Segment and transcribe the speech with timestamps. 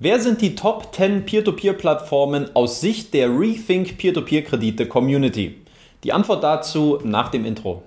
[0.00, 5.56] Wer sind die Top 10 Peer-to-Peer-Plattformen aus Sicht der Rethink Peer-to-Peer-Kredite Community?
[6.04, 7.82] Die Antwort dazu nach dem Intro.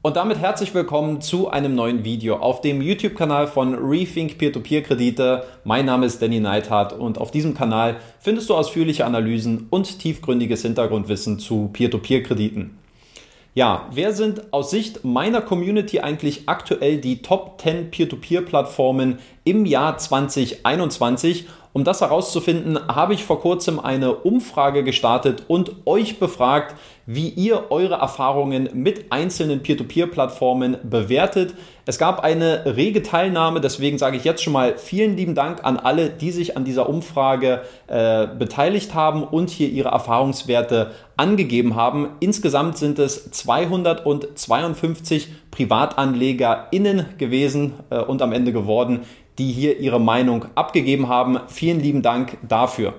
[0.00, 5.44] Und damit herzlich willkommen zu einem neuen Video auf dem YouTube-Kanal von Rethink Peer-to-Peer-Kredite.
[5.64, 10.62] Mein Name ist Danny Neithardt und auf diesem Kanal findest du ausführliche Analysen und tiefgründiges
[10.62, 12.78] Hintergrundwissen zu Peer-to-Peer-Krediten.
[13.54, 19.98] Ja, wer sind aus Sicht meiner Community eigentlich aktuell die Top 10 Peer-to-Peer-Plattformen im Jahr
[19.98, 21.48] 2021?
[21.74, 26.74] Um das herauszufinden, habe ich vor kurzem eine Umfrage gestartet und euch befragt,
[27.06, 31.54] wie ihr eure Erfahrungen mit einzelnen Peer-to-Peer-Plattformen bewertet.
[31.86, 35.78] Es gab eine rege Teilnahme, deswegen sage ich jetzt schon mal vielen lieben Dank an
[35.78, 42.10] alle, die sich an dieser Umfrage äh, beteiligt haben und hier ihre Erfahrungswerte angegeben haben.
[42.20, 49.00] Insgesamt sind es 252 PrivatanlegerInnen gewesen äh, und am Ende geworden,
[49.42, 51.40] die hier ihre Meinung abgegeben haben.
[51.48, 52.94] Vielen lieben Dank dafür.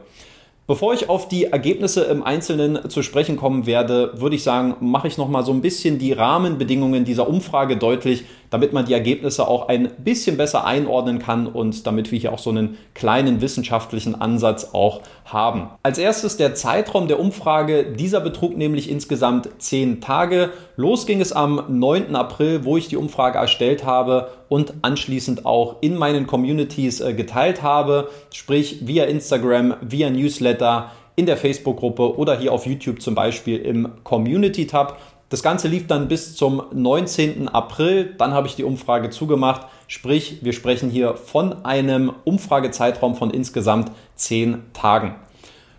[0.68, 5.08] Bevor ich auf die Ergebnisse im Einzelnen zu sprechen kommen werde, würde ich sagen, mache
[5.08, 8.24] ich noch mal so ein bisschen die Rahmenbedingungen dieser Umfrage deutlich,
[8.54, 12.38] damit man die Ergebnisse auch ein bisschen besser einordnen kann und damit wir hier auch
[12.38, 15.72] so einen kleinen wissenschaftlichen Ansatz auch haben.
[15.82, 17.94] Als erstes der Zeitraum der Umfrage.
[17.94, 20.52] Dieser betrug nämlich insgesamt zehn Tage.
[20.76, 22.16] Los ging es am 9.
[22.16, 27.64] April, wo ich die Umfrage erstellt habe und anschließend auch in meinen Communities äh, geteilt
[27.64, 33.60] habe, sprich via Instagram, via Newsletter, in der Facebook-Gruppe oder hier auf YouTube zum Beispiel
[33.60, 35.00] im Community-Tab.
[35.34, 37.48] Das Ganze lief dann bis zum 19.
[37.48, 38.14] April.
[38.20, 39.66] Dann habe ich die Umfrage zugemacht.
[39.88, 45.16] Sprich, wir sprechen hier von einem Umfragezeitraum von insgesamt zehn Tagen.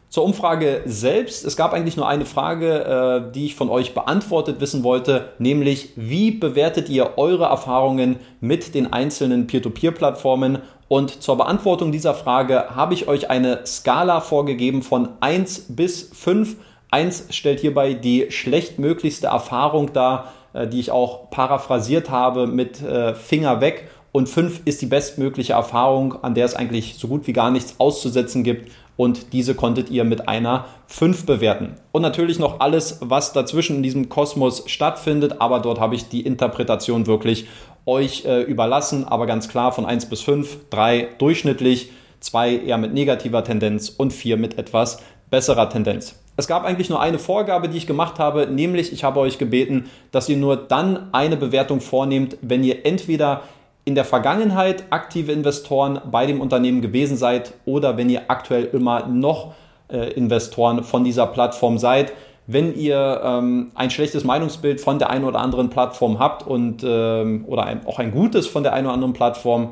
[0.09, 1.45] Zur Umfrage selbst.
[1.45, 5.93] Es gab eigentlich nur eine Frage, äh, die ich von euch beantwortet wissen wollte, nämlich
[5.95, 10.63] wie bewertet ihr eure Erfahrungen mit den einzelnen Peer-to-Peer-Plattformen?
[10.89, 16.57] Und zur Beantwortung dieser Frage habe ich euch eine Skala vorgegeben von 1 bis 5
[16.95, 23.15] 1 stellt hierbei die schlechtmöglichste Erfahrung dar, äh, die ich auch paraphrasiert habe mit äh,
[23.15, 23.89] Finger weg.
[24.13, 27.81] Und 5 ist die bestmögliche Erfahrung, an der es eigentlich so gut wie gar nichts
[27.81, 28.71] auszusetzen gibt.
[28.97, 31.75] Und diese konntet ihr mit einer 5 bewerten.
[31.91, 35.41] Und natürlich noch alles, was dazwischen in diesem Kosmos stattfindet.
[35.41, 37.49] Aber dort habe ich die Interpretation wirklich
[37.87, 39.05] euch äh, überlassen.
[39.05, 41.91] Aber ganz klar von 1 bis 5, 3 durchschnittlich,
[42.21, 46.15] 2 eher mit negativer Tendenz und 4 mit etwas besserer Tendenz.
[46.37, 49.89] Es gab eigentlich nur eine Vorgabe, die ich gemacht habe, nämlich ich habe euch gebeten,
[50.11, 53.43] dass ihr nur dann eine Bewertung vornehmt, wenn ihr entweder
[53.85, 59.07] in der Vergangenheit aktive Investoren bei dem Unternehmen gewesen seid oder wenn ihr aktuell immer
[59.07, 59.55] noch
[59.89, 62.13] äh, Investoren von dieser Plattform seid.
[62.47, 67.45] Wenn ihr ähm, ein schlechtes Meinungsbild von der einen oder anderen Plattform habt und ähm,
[67.47, 69.71] oder ein, auch ein gutes von der einen oder anderen Plattform,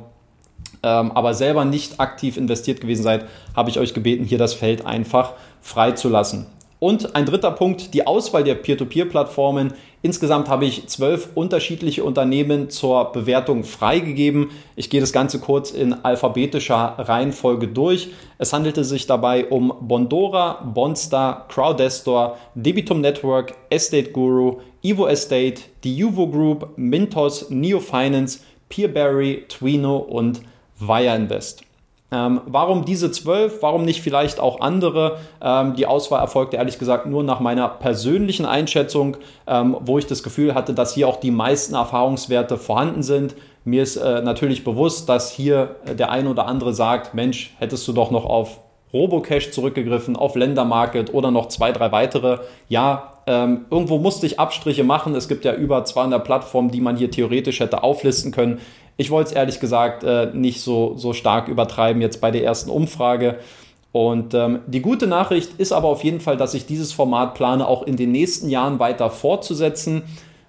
[0.82, 4.86] ähm, aber selber nicht aktiv investiert gewesen seid, habe ich euch gebeten, hier das Feld
[4.86, 6.46] einfach freizulassen.
[6.82, 9.72] Und ein dritter Punkt, die Auswahl der Peer-to-Peer-Plattformen.
[10.02, 14.50] Insgesamt habe ich zwölf unterschiedliche Unternehmen zur Bewertung freigegeben.
[14.74, 18.08] Ich gehe das Ganze kurz in alphabetischer Reihenfolge durch.
[18.38, 25.96] Es handelte sich dabei um Bondora, Bondstar, Crowdestor, Debitum Network, Estate Guru, Evo Estate, die
[25.96, 30.40] Juvo Group, Mintos, Neo Finance, Peerberry, Twino und
[30.80, 31.62] Wire Invest.
[32.12, 33.62] Ähm, warum diese zwölf?
[33.62, 35.18] Warum nicht vielleicht auch andere?
[35.40, 40.22] Ähm, die Auswahl erfolgte ehrlich gesagt nur nach meiner persönlichen Einschätzung, ähm, wo ich das
[40.22, 43.34] Gefühl hatte, dass hier auch die meisten Erfahrungswerte vorhanden sind.
[43.64, 47.88] Mir ist äh, natürlich bewusst, dass hier äh, der eine oder andere sagt, Mensch, hättest
[47.88, 48.58] du doch noch auf
[48.92, 52.40] Robocash zurückgegriffen, auf Ländermarket oder noch zwei, drei weitere.
[52.68, 55.14] Ja, ähm, irgendwo musste ich Abstriche machen.
[55.14, 58.60] Es gibt ja über 200 Plattformen, die man hier theoretisch hätte auflisten können.
[58.96, 62.70] Ich wollte es ehrlich gesagt äh, nicht so, so stark übertreiben jetzt bei der ersten
[62.70, 63.38] Umfrage.
[63.92, 67.68] Und ähm, die gute Nachricht ist aber auf jeden Fall, dass ich dieses Format plane,
[67.68, 70.02] auch in den nächsten Jahren weiter fortzusetzen.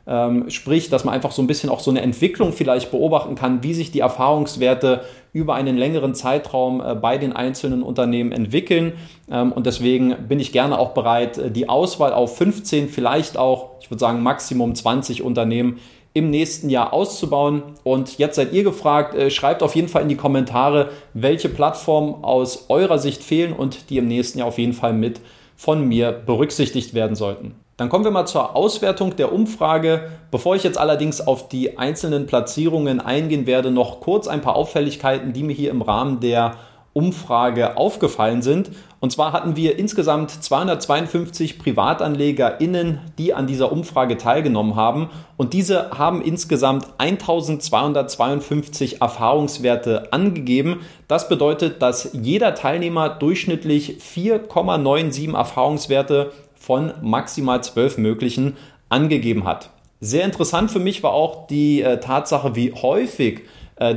[0.05, 3.63] Ähm, sprich, dass man einfach so ein bisschen auch so eine Entwicklung vielleicht beobachten kann,
[3.63, 5.01] wie sich die Erfahrungswerte
[5.31, 8.93] über einen längeren Zeitraum äh, bei den einzelnen Unternehmen entwickeln.
[9.31, 13.71] Ähm, und deswegen bin ich gerne auch bereit, äh, die Auswahl auf 15, vielleicht auch,
[13.81, 15.79] ich würde sagen, Maximum 20 Unternehmen
[16.13, 17.63] im nächsten Jahr auszubauen.
[17.83, 22.23] Und jetzt seid ihr gefragt, äh, schreibt auf jeden Fall in die Kommentare, welche Plattformen
[22.23, 25.19] aus eurer Sicht fehlen und die im nächsten Jahr auf jeden Fall mit
[25.55, 27.55] von mir berücksichtigt werden sollten.
[27.77, 30.11] Dann kommen wir mal zur Auswertung der Umfrage.
[30.29, 35.33] Bevor ich jetzt allerdings auf die einzelnen Platzierungen eingehen werde, noch kurz ein paar Auffälligkeiten,
[35.33, 36.55] die mir hier im Rahmen der
[36.93, 38.71] Umfrage aufgefallen sind.
[38.99, 45.09] Und zwar hatten wir insgesamt 252 PrivatanlegerInnen, die an dieser Umfrage teilgenommen haben.
[45.35, 50.81] Und diese haben insgesamt 1252 Erfahrungswerte angegeben.
[51.07, 58.55] Das bedeutet, dass jeder Teilnehmer durchschnittlich 4,97 Erfahrungswerte von maximal 12 möglichen
[58.89, 59.71] angegeben hat.
[59.99, 63.41] Sehr interessant für mich war auch die äh, Tatsache, wie häufig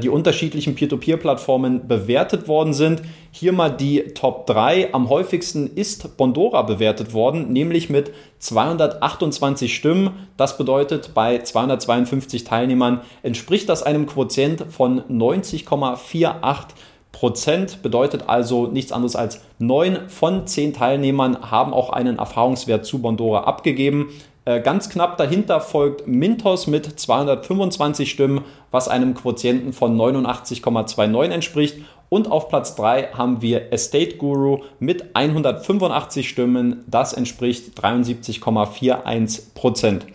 [0.03, 3.03] die unterschiedlichen Peer-to-Peer-Plattformen bewertet worden sind.
[3.31, 4.95] Hier mal die Top 3.
[4.95, 10.11] Am häufigsten ist Bondora bewertet worden, nämlich mit 228 Stimmen.
[10.37, 16.69] Das bedeutet, bei 252 Teilnehmern entspricht das einem Quotient von 90,48
[17.17, 23.01] Prozent bedeutet also nichts anderes als 9 von 10 Teilnehmern haben auch einen Erfahrungswert zu
[23.01, 24.11] Bondora abgegeben.
[24.47, 31.79] Äh, ganz knapp dahinter folgt Mintos mit 225 Stimmen, was einem Quotienten von 89,29 entspricht.
[32.09, 36.85] Und auf Platz 3 haben wir Estate Guru mit 185 Stimmen.
[36.87, 40.07] Das entspricht 73,41 Prozent.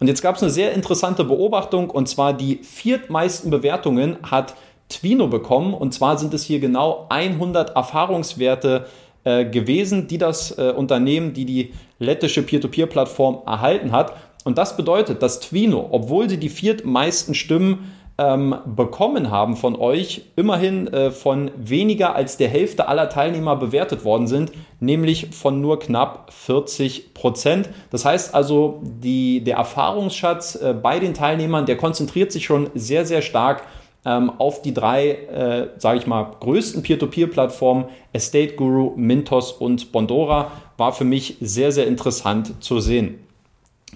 [0.00, 4.54] Und jetzt gab es eine sehr interessante Beobachtung und zwar die viertmeisten Bewertungen hat
[4.88, 5.74] Twino bekommen.
[5.74, 8.86] Und zwar sind es hier genau 100 Erfahrungswerte
[9.22, 14.14] äh, gewesen, die das äh, Unternehmen, die die lettische Peer-to-Peer-Plattform erhalten hat.
[14.44, 20.22] Und das bedeutet, dass Twino, obwohl sie die viertmeisten Stimmen ähm, bekommen haben von euch,
[20.36, 25.78] immerhin äh, von weniger als der Hälfte aller Teilnehmer bewertet worden sind, nämlich von nur
[25.78, 27.68] knapp 40 Prozent.
[27.90, 33.04] Das heißt also, die, der Erfahrungsschatz äh, bei den Teilnehmern, der konzentriert sich schon sehr,
[33.04, 33.64] sehr stark
[34.06, 40.52] ähm, auf die drei, äh, sage ich mal, größten Peer-to-Peer-Plattformen, Estate Guru, Mintos und Bondora,
[40.76, 43.18] war für mich sehr, sehr interessant zu sehen.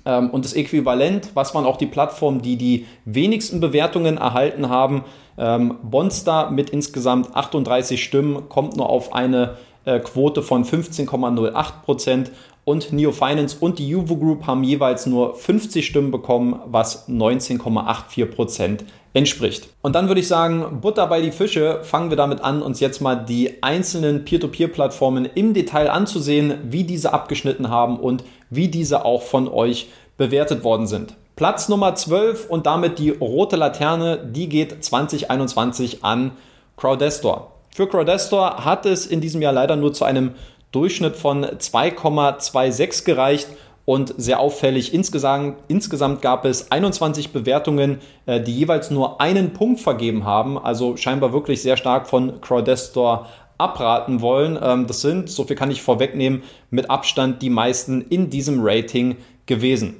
[0.05, 5.05] Ähm, und das Äquivalent, was waren auch die Plattformen, die die wenigsten Bewertungen erhalten haben,
[5.39, 12.33] ähm, Bonstar mit insgesamt 38 Stimmen kommt nur auf eine äh, Quote von 15,08 Prozent
[12.65, 18.27] und Neo Finance und die Juvo Group haben jeweils nur 50 Stimmen bekommen, was 19,84
[18.27, 19.69] Prozent entspricht.
[19.83, 23.01] Und dann würde ich sagen, Butter bei die Fische, fangen wir damit an, uns jetzt
[23.01, 29.23] mal die einzelnen Peer-to-Peer-Plattformen im Detail anzusehen, wie diese abgeschnitten haben und wie diese auch
[29.23, 31.15] von euch bewertet worden sind.
[31.35, 36.33] Platz Nummer 12 und damit die rote Laterne, die geht 2021 an
[36.77, 37.53] Crowdestor.
[37.75, 40.33] Für Crowdestor hat es in diesem Jahr leider nur zu einem
[40.73, 43.49] Durchschnitt von 2,26 gereicht
[43.85, 49.81] und sehr auffällig, insgesamt, insgesamt gab es 21 Bewertungen, äh, die jeweils nur einen Punkt
[49.81, 53.27] vergeben haben, also scheinbar wirklich sehr stark von Crowdestor
[53.59, 54.59] abraten wollen.
[54.61, 59.17] Ähm, das sind, so viel kann ich vorwegnehmen, mit Abstand die meisten in diesem Rating
[59.47, 59.97] gewesen.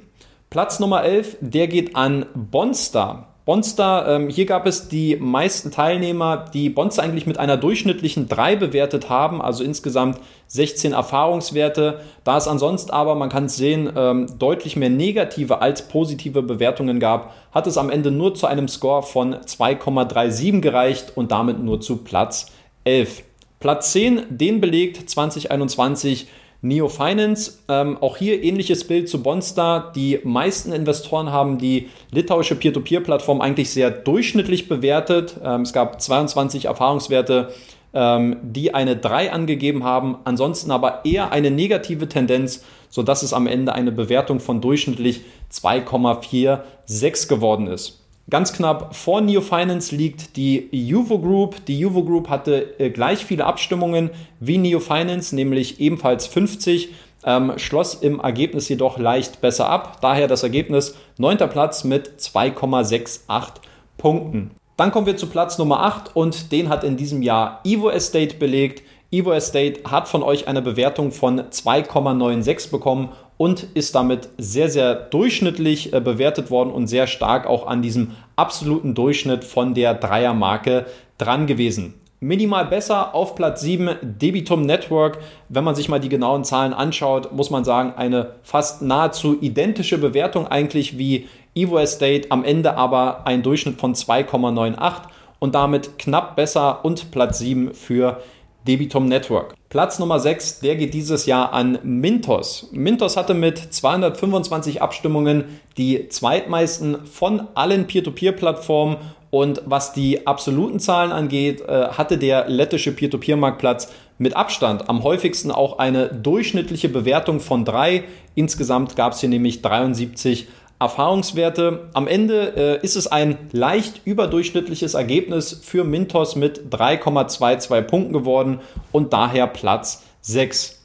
[0.49, 3.30] Platz Nummer 11, der geht an Bonstar.
[3.51, 8.55] Bonster, ähm, hier gab es die meisten Teilnehmer, die Bonster eigentlich mit einer durchschnittlichen 3
[8.55, 11.99] bewertet haben, also insgesamt 16 Erfahrungswerte.
[12.23, 17.01] Da es ansonsten aber, man kann es sehen, ähm, deutlich mehr negative als positive Bewertungen
[17.01, 21.81] gab, hat es am Ende nur zu einem Score von 2,37 gereicht und damit nur
[21.81, 22.53] zu Platz
[22.85, 23.23] 11.
[23.59, 26.29] Platz 10, den belegt 2021
[26.63, 29.91] Neo Finance, ähm, auch hier ähnliches Bild zu Bonstar.
[29.93, 35.37] Die meisten Investoren haben die litauische Peer-to-Peer-Plattform eigentlich sehr durchschnittlich bewertet.
[35.43, 37.51] Ähm, es gab 22 Erfahrungswerte,
[37.95, 43.47] ähm, die eine 3 angegeben haben, ansonsten aber eher eine negative Tendenz, sodass es am
[43.47, 45.21] Ende eine Bewertung von durchschnittlich
[45.51, 48.00] 2,46 geworden ist.
[48.31, 51.65] Ganz knapp vor Neo Finance liegt die Juvo Group.
[51.65, 54.09] Die Juvo Group hatte äh, gleich viele Abstimmungen
[54.39, 56.93] wie Neo Finance, nämlich ebenfalls 50,
[57.25, 59.97] ähm, schloss im Ergebnis jedoch leicht besser ab.
[59.99, 61.39] Daher das Ergebnis 9.
[61.49, 63.49] Platz mit 2,68
[63.97, 64.51] Punkten.
[64.77, 68.37] Dann kommen wir zu Platz Nummer 8 und den hat in diesem Jahr Evo Estate
[68.37, 68.81] belegt.
[69.11, 73.09] Evo Estate hat von euch eine Bewertung von 2,96 bekommen
[73.41, 78.11] und ist damit sehr, sehr durchschnittlich äh, bewertet worden und sehr stark auch an diesem
[78.35, 80.85] absoluten Durchschnitt von der Dreiermarke
[81.17, 81.95] dran gewesen.
[82.19, 85.17] Minimal besser auf Platz 7 Debitum Network.
[85.49, 89.97] Wenn man sich mal die genauen Zahlen anschaut, muss man sagen, eine fast nahezu identische
[89.97, 94.93] Bewertung eigentlich wie Evo Estate, am Ende aber ein Durchschnitt von 2,98
[95.39, 98.31] und damit knapp besser und Platz 7 für Debitum
[98.65, 99.53] Network.
[99.69, 102.69] Platz Nummer 6, der geht dieses Jahr an Mintos.
[102.71, 105.45] Mintos hatte mit 225 Abstimmungen
[105.77, 108.97] die zweitmeisten von allen Peer-to-Peer-Plattformen
[109.29, 115.51] und was die absoluten Zahlen angeht, äh, hatte der lettische Peer-to-Peer-Marktplatz mit Abstand am häufigsten
[115.51, 118.03] auch eine durchschnittliche Bewertung von 3.
[118.35, 120.47] Insgesamt gab es hier nämlich 73
[120.81, 121.89] Erfahrungswerte.
[121.93, 128.59] Am Ende äh, ist es ein leicht überdurchschnittliches Ergebnis für Mintos mit 3,22 Punkten geworden
[128.91, 130.81] und daher Platz 6.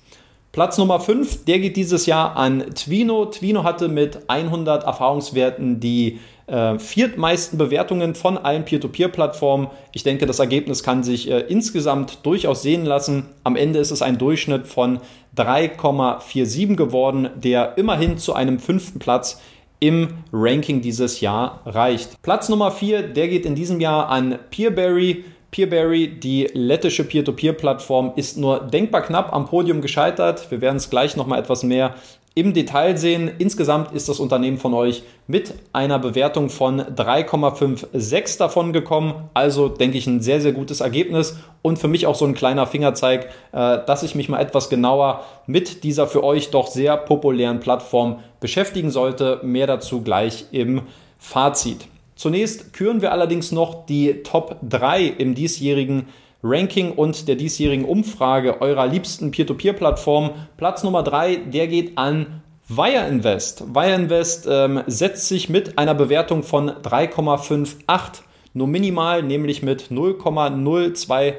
[0.52, 3.26] Platz Nummer 5, der geht dieses Jahr an Twino.
[3.26, 9.68] Twino hatte mit 100 Erfahrungswerten die äh, viertmeisten Bewertungen von allen Peer-to-Peer-Plattformen.
[9.92, 13.26] Ich denke, das Ergebnis kann sich äh, insgesamt durchaus sehen lassen.
[13.44, 15.00] Am Ende ist es ein Durchschnitt von
[15.36, 19.40] 3,47 geworden, der immerhin zu einem fünften Platz
[19.80, 22.20] im Ranking dieses Jahr reicht.
[22.22, 25.24] Platz Nummer 4, der geht in diesem Jahr an Peerberry.
[25.50, 30.50] Peerberry, die lettische Peer-to-Peer-Plattform, ist nur denkbar knapp am Podium gescheitert.
[30.50, 31.94] Wir werden es gleich nochmal etwas mehr
[32.36, 33.30] im Detail sehen.
[33.38, 39.30] Insgesamt ist das Unternehmen von euch mit einer Bewertung von 3,56 davon gekommen.
[39.32, 42.66] Also denke ich ein sehr, sehr gutes Ergebnis und für mich auch so ein kleiner
[42.66, 47.60] Fingerzeig, äh, dass ich mich mal etwas genauer mit dieser für euch doch sehr populären
[47.60, 49.40] Plattform beschäftigen sollte.
[49.42, 50.82] Mehr dazu gleich im
[51.18, 51.88] Fazit.
[52.16, 56.06] Zunächst küren wir allerdings noch die Top 3 im diesjährigen
[56.42, 60.30] Ranking und der diesjährigen Umfrage eurer liebsten Peer-to-Peer-Plattform.
[60.56, 63.74] Platz Nummer 3, der geht an Wire Invest.
[63.74, 68.22] Wire Invest ähm, setzt sich mit einer Bewertung von 3,58
[68.54, 71.34] nur minimal, nämlich mit 0,02 äh,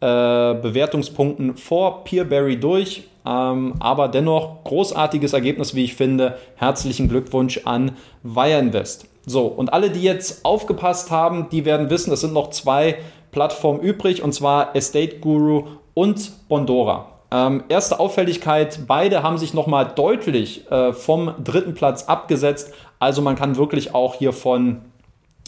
[0.00, 3.08] Bewertungspunkten vor Peerberry durch.
[3.26, 6.38] Ähm, aber dennoch großartiges Ergebnis, wie ich finde.
[6.54, 9.09] Herzlichen Glückwunsch an Wire Invest.
[9.26, 12.96] So, und alle, die jetzt aufgepasst haben, die werden wissen, es sind noch zwei
[13.32, 17.20] Plattformen übrig, und zwar Estate Guru und Bondora.
[17.32, 22.72] Ähm, erste Auffälligkeit, beide haben sich nochmal deutlich äh, vom dritten Platz abgesetzt.
[22.98, 24.80] Also man kann wirklich auch hier von,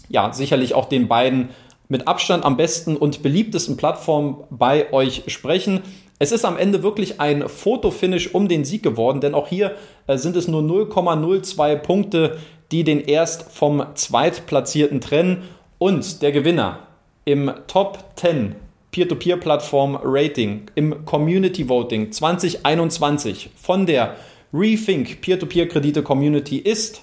[0.09, 1.49] ja, sicherlich auch den beiden
[1.89, 5.83] mit Abstand am besten und beliebtesten Plattformen bei euch sprechen.
[6.21, 9.75] Es ist am Ende wirklich ein Fotofinish um den Sieg geworden, denn auch hier
[10.07, 12.39] äh, sind es nur 0,02 Punkte,
[12.73, 15.43] die den erst vom Zweitplatzierten trennen.
[15.79, 16.81] Und der Gewinner
[17.25, 18.57] im Top 10
[18.91, 24.17] Peer-to-Peer-Plattform Rating im Community Voting 2021 von der
[24.53, 27.03] Rethink Peer-to-Peer-Kredite Community ist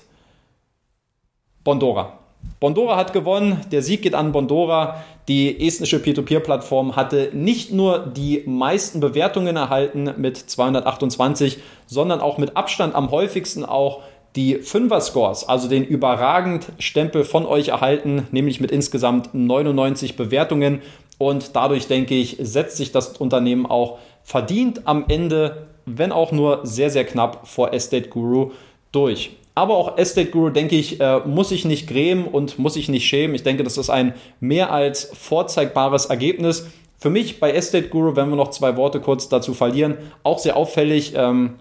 [1.64, 2.20] Bondora.
[2.60, 5.04] Bondora hat gewonnen, der Sieg geht an Bondora.
[5.28, 12.56] Die estnische Peer-to-Peer-Plattform hatte nicht nur die meisten Bewertungen erhalten mit 228, sondern auch mit
[12.56, 14.04] Abstand am häufigsten auch
[14.36, 20.82] die Fünfer-Scores, also den überragend Stempel von euch erhalten, nämlich mit insgesamt 99 Bewertungen.
[21.18, 26.62] Und dadurch denke ich, setzt sich das Unternehmen auch verdient am Ende, wenn auch nur
[26.64, 28.52] sehr, sehr knapp vor Estate Guru
[28.92, 29.32] durch.
[29.56, 33.06] Aber auch Estate Guru, denke ich, äh, muss sich nicht grämen und muss sich nicht
[33.06, 33.36] schämen.
[33.36, 36.68] Ich denke, das ist ein mehr als vorzeigbares Ergebnis.
[36.98, 40.56] Für mich bei Estate Guru, wenn wir noch zwei Worte kurz dazu verlieren, auch sehr
[40.56, 41.14] auffällig.
[41.16, 41.56] Ähm,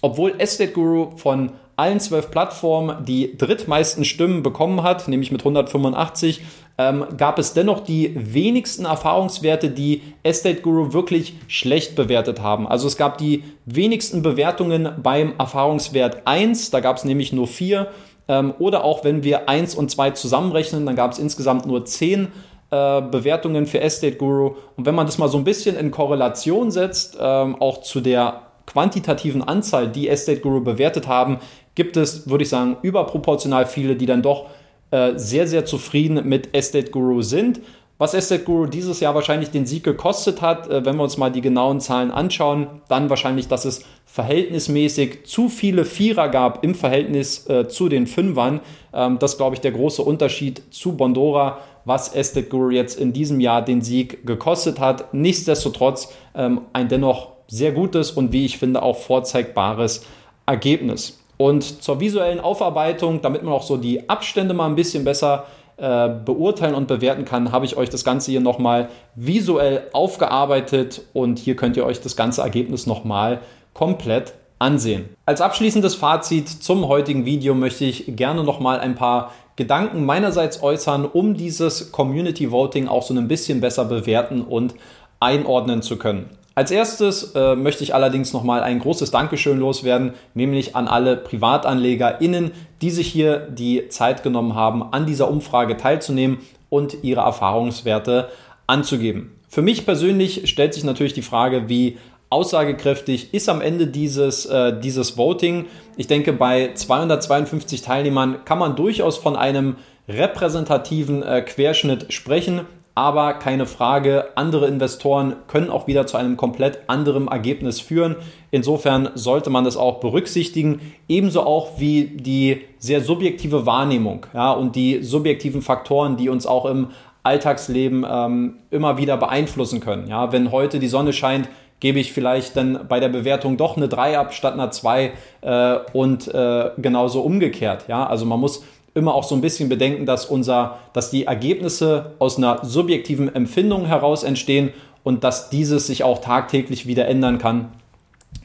[0.00, 6.42] obwohl Estate Guru von allen zwölf Plattformen die drittmeisten Stimmen bekommen hat, nämlich mit 185,
[6.78, 12.68] ähm, gab es dennoch die wenigsten Erfahrungswerte, die Estate Guru wirklich schlecht bewertet haben.
[12.68, 17.88] Also es gab die wenigsten Bewertungen beim Erfahrungswert 1, da gab es nämlich nur vier.
[18.28, 22.28] Ähm, oder auch wenn wir 1 und 2 zusammenrechnen, dann gab es insgesamt nur 10
[22.70, 24.56] äh, Bewertungen für Estate Guru.
[24.76, 28.42] Und wenn man das mal so ein bisschen in Korrelation setzt, ähm, auch zu der
[28.66, 31.38] quantitativen Anzahl, die Estate Guru bewertet haben,
[31.78, 34.46] gibt es, würde ich sagen, überproportional viele, die dann doch
[34.90, 37.60] äh, sehr, sehr zufrieden mit Estate Guru sind.
[37.98, 41.30] Was Estate Guru dieses Jahr wahrscheinlich den Sieg gekostet hat, äh, wenn wir uns mal
[41.30, 47.48] die genauen Zahlen anschauen, dann wahrscheinlich, dass es verhältnismäßig zu viele Vierer gab im Verhältnis
[47.48, 48.60] äh, zu den Fünfern.
[48.92, 53.38] Ähm, das glaube ich der große Unterschied zu Bondora, was Estate Guru jetzt in diesem
[53.38, 55.14] Jahr den Sieg gekostet hat.
[55.14, 60.04] Nichtsdestotrotz ähm, ein dennoch sehr gutes und wie ich finde auch vorzeigbares
[60.44, 61.17] Ergebnis.
[61.38, 65.46] Und zur visuellen Aufarbeitung, damit man auch so die Abstände mal ein bisschen besser
[65.78, 71.38] äh, beurteilen und bewerten kann, habe ich euch das Ganze hier nochmal visuell aufgearbeitet und
[71.38, 73.40] hier könnt ihr euch das ganze Ergebnis nochmal
[73.74, 75.08] komplett ansehen.
[75.24, 81.04] Als abschließendes Fazit zum heutigen Video möchte ich gerne nochmal ein paar Gedanken meinerseits äußern,
[81.04, 84.74] um dieses Community Voting auch so ein bisschen besser bewerten und
[85.20, 86.30] einordnen zu können.
[86.58, 92.50] Als erstes äh, möchte ich allerdings nochmal ein großes Dankeschön loswerden, nämlich an alle PrivatanlegerInnen,
[92.82, 96.38] die sich hier die Zeit genommen haben, an dieser Umfrage teilzunehmen
[96.68, 98.30] und ihre Erfahrungswerte
[98.66, 99.38] anzugeben.
[99.48, 101.96] Für mich persönlich stellt sich natürlich die Frage, wie
[102.28, 105.66] aussagekräftig ist am Ende dieses, äh, dieses Voting.
[105.96, 109.76] Ich denke, bei 252 Teilnehmern kann man durchaus von einem
[110.08, 112.62] repräsentativen äh, Querschnitt sprechen.
[112.98, 118.16] Aber keine Frage, andere Investoren können auch wieder zu einem komplett anderen Ergebnis führen.
[118.50, 124.74] Insofern sollte man das auch berücksichtigen, ebenso auch wie die sehr subjektive Wahrnehmung ja, und
[124.74, 126.88] die subjektiven Faktoren, die uns auch im
[127.22, 130.08] Alltagsleben ähm, immer wieder beeinflussen können.
[130.08, 133.86] Ja, wenn heute die Sonne scheint, gebe ich vielleicht dann bei der Bewertung doch eine
[133.86, 135.12] 3 ab statt einer 2
[135.42, 137.84] äh, und äh, genauso umgekehrt.
[137.86, 138.64] Ja, also man muss
[138.94, 143.86] immer auch so ein bisschen bedenken, dass unser, dass die Ergebnisse aus einer subjektiven Empfindung
[143.86, 144.70] heraus entstehen
[145.04, 147.72] und dass dieses sich auch tagtäglich wieder ändern kann.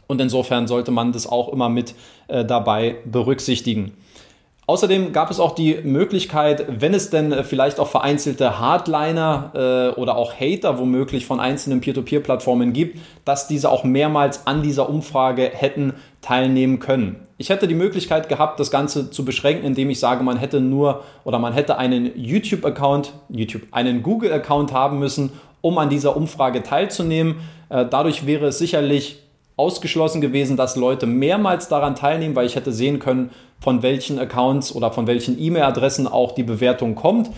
[0.08, 1.96] Und insofern sollte man das auch immer mit
[2.28, 3.94] äh, dabei berücksichtigen.
[4.66, 9.52] Außerdem gab es auch die Möglichkeit, wenn es denn äh, vielleicht auch vereinzelte Hardliner
[9.96, 14.90] äh, oder auch Hater womöglich von einzelnen Peer-to-Peer-Plattformen gibt, dass diese auch mehrmals an dieser
[14.90, 17.28] Umfrage hätten teilnehmen können.
[17.44, 21.04] Ich hätte die Möglichkeit gehabt, das Ganze zu beschränken, indem ich sage, man hätte nur
[21.26, 27.36] oder man hätte einen YouTube-Account, YouTube, einen Google-Account haben müssen, um an dieser Umfrage teilzunehmen.
[27.68, 29.20] Äh, dadurch wäre es sicherlich
[29.58, 34.74] ausgeschlossen gewesen, dass Leute mehrmals daran teilnehmen, weil ich hätte sehen können, von welchen Accounts
[34.74, 37.30] oder von welchen E-Mail-Adressen auch die Bewertung kommt.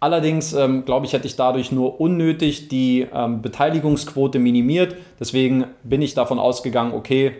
[0.00, 4.96] Allerdings, ähm, glaube ich, hätte ich dadurch nur unnötig die ähm, Beteiligungsquote minimiert.
[5.20, 7.36] Deswegen bin ich davon ausgegangen, okay,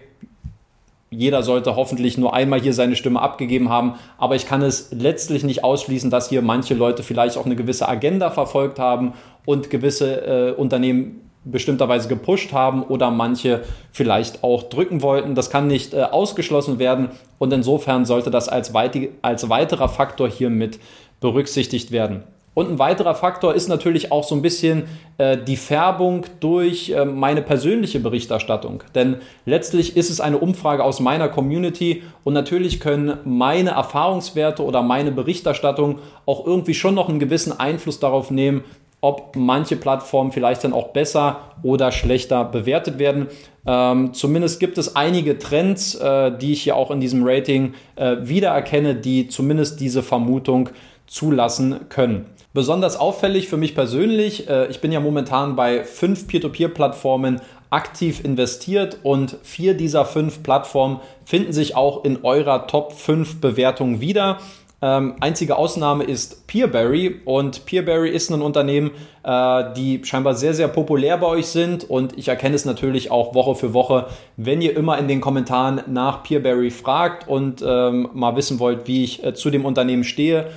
[1.13, 5.45] jeder sollte hoffentlich nur einmal hier seine Stimme abgegeben haben, aber ich kann es letztlich
[5.45, 9.13] nicht ausschließen, dass hier manche Leute vielleicht auch eine gewisse Agenda verfolgt haben
[9.45, 15.35] und gewisse äh, Unternehmen bestimmterweise gepusht haben oder manche vielleicht auch drücken wollten.
[15.35, 20.29] Das kann nicht äh, ausgeschlossen werden und insofern sollte das als, weit als weiterer Faktor
[20.29, 20.79] hier mit
[21.21, 22.23] berücksichtigt werden.
[22.55, 24.85] Und ein weiterer Faktor ist natürlich auch so ein bisschen
[25.17, 28.85] äh, die Färbung durch äh, meine persönliche Berichterstattung.
[28.95, 29.17] Denn
[29.47, 35.13] letztlich ist es eine Umfrage aus meiner Community und natürlich können meine Erfahrungswerte oder meine
[35.13, 38.65] Berichterstattung auch irgendwie schon noch einen gewissen Einfluss darauf nehmen,
[39.01, 43.27] ob manche Plattformen vielleicht dann auch besser oder schlechter bewertet werden.
[43.67, 48.17] Ähm, zumindest gibt es einige Trends, äh, die ich hier auch in diesem Rating äh,
[48.21, 50.69] wiedererkenne, die zumindest diese Vermutung
[51.07, 52.27] zulassen können.
[52.55, 57.41] Besonders auffällig für mich persönlich, äh, ich bin ja momentan bei fünf Peer-to-Peer-Plattformen
[57.71, 64.01] aktiv investiert und vier dieser fünf Plattformen finden sich auch in eurer Top 5 Bewertung
[64.01, 64.39] wieder.
[64.83, 68.91] Ähm, einzige Ausnahme ist Peerberry und Peerberry ist ein Unternehmen,
[69.23, 73.35] äh, die scheinbar sehr, sehr populär bei euch sind und ich erkenne es natürlich auch
[73.35, 78.37] Woche für Woche, wenn ihr immer in den Kommentaren nach Peerberry fragt und ähm, mal
[78.37, 80.51] wissen wollt, wie ich äh, zu dem Unternehmen stehe.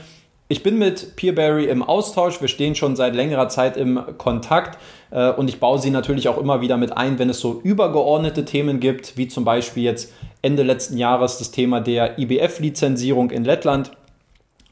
[0.48, 4.78] Ich bin mit Peerberry im Austausch, wir stehen schon seit längerer Zeit im Kontakt
[5.10, 8.46] äh, und ich baue sie natürlich auch immer wieder mit ein, wenn es so übergeordnete
[8.46, 13.90] Themen gibt, wie zum Beispiel jetzt Ende letzten Jahres das Thema der IBF-Lizenzierung in Lettland.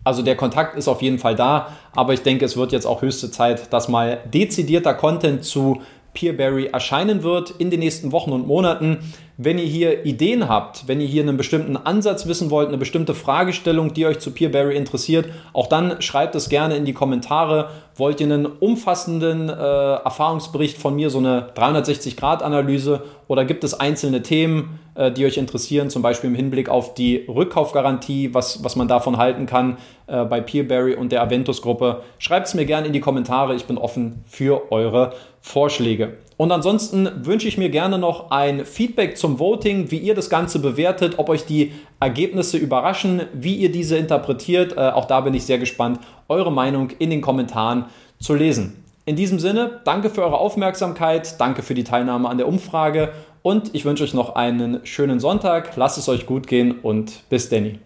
[0.03, 3.01] Also der Kontakt ist auf jeden Fall da, aber ich denke, es wird jetzt auch
[3.01, 5.81] höchste Zeit, dass mal dezidierter Content zu
[6.13, 8.99] Peerberry erscheinen wird in den nächsten Wochen und Monaten.
[9.37, 13.15] Wenn ihr hier Ideen habt, wenn ihr hier einen bestimmten Ansatz wissen wollt, eine bestimmte
[13.15, 17.69] Fragestellung, die euch zu Peerberry interessiert, auch dann schreibt es gerne in die Kommentare.
[17.95, 24.21] Wollt ihr einen umfassenden äh, Erfahrungsbericht von mir, so eine 360-Grad-Analyse oder gibt es einzelne
[24.21, 28.87] Themen, äh, die euch interessieren, zum Beispiel im Hinblick auf die Rückkaufgarantie, was, was man
[28.87, 32.03] davon halten kann äh, bei Peerberry und der Aventus-Gruppe?
[32.19, 33.55] Schreibt es mir gerne in die Kommentare.
[33.55, 36.17] Ich bin offen für eure Vorschläge.
[36.37, 40.59] Und ansonsten wünsche ich mir gerne noch ein Feedback zum Voting, wie ihr das Ganze
[40.59, 44.75] bewertet, ob euch die Ergebnisse überraschen, wie ihr diese interpretiert.
[44.75, 47.85] Äh, auch da bin ich sehr gespannt, eure Meinung in den Kommentaren
[48.19, 48.83] zu lesen.
[49.05, 53.75] In diesem Sinne, danke für eure Aufmerksamkeit, danke für die Teilnahme an der Umfrage und
[53.75, 55.75] ich wünsche euch noch einen schönen Sonntag.
[55.75, 57.79] Lasst es euch gut gehen und bis Danny.